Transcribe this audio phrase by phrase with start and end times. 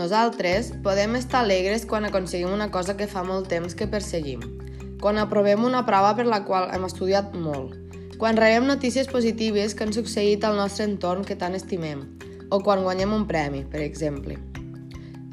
[0.00, 4.40] Nosaltres podem estar alegres quan aconseguim una cosa que fa molt temps que perseguim,
[5.02, 7.74] quan aprovem una prova per la qual hem estudiat molt,
[8.16, 12.06] quan rebem notícies positives que han succeït al nostre entorn que tant estimem,
[12.48, 14.38] o quan guanyem un premi, per exemple.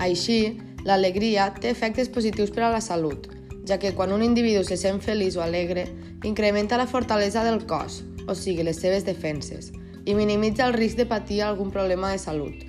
[0.03, 3.29] Així, l'alegria té efectes positius per a la salut,
[3.71, 5.85] ja que quan un individu se sent feliç o alegre,
[6.27, 9.71] incrementa la fortalesa del cos, o sigui, les seves defenses,
[10.03, 12.67] i minimitza el risc de patir algun problema de salut.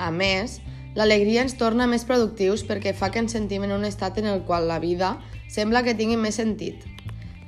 [0.00, 0.58] A més,
[0.98, 4.42] l'alegria ens torna més productius perquè fa que ens sentim en un estat en el
[4.46, 5.16] qual la vida
[5.50, 6.82] sembla que tingui més sentit.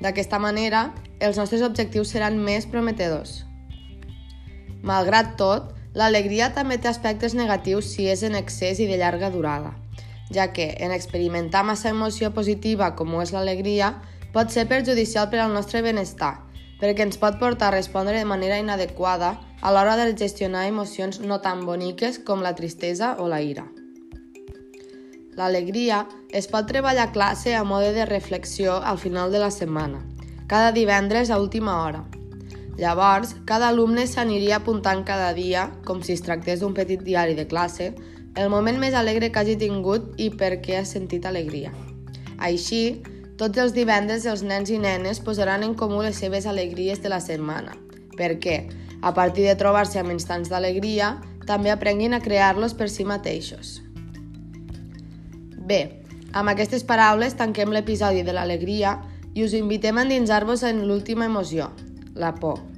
[0.02, 3.42] D'aquesta manera, els nostres objectius seran més prometedors.
[4.82, 9.74] Malgrat tot, l'alegria també té aspectes negatius si és en excés i de llarga durada,
[10.34, 13.94] ja que en experimentar massa emoció positiva com ho és l'alegria
[14.32, 16.38] pot ser perjudicial per al nostre benestar
[16.82, 21.38] perquè ens pot portar a respondre de manera inadequada a l'hora de gestionar emocions no
[21.40, 23.68] tan boniques com la tristesa o la ira.
[25.38, 26.02] L'alegria
[26.34, 30.02] es pot treballar a classe a mode de reflexió al final de la setmana,
[30.50, 32.02] cada divendres a última hora.
[32.76, 37.46] Llavors, cada alumne s'aniria apuntant cada dia, com si es tractés d'un petit diari de
[37.46, 37.92] classe,
[38.34, 41.70] el moment més alegre que hagi tingut i per què ha sentit alegria.
[42.40, 43.02] Així,
[43.40, 47.20] tots els divendres els nens i nenes posaran en comú les seves alegries de la
[47.20, 47.76] setmana,
[48.18, 48.66] perquè,
[49.02, 51.16] a partir de trobar-se amb instants d'alegria,
[51.46, 53.80] també aprenguin a crear-los per si mateixos.
[55.62, 55.82] Bé,
[56.32, 58.98] amb aquestes paraules tanquem l'episodi de l'alegria
[59.34, 61.72] i us invitem a endinsar-vos en l'última emoció,
[62.14, 62.71] la por.